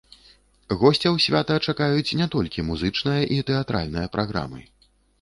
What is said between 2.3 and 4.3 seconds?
толькі музычная і тэатральная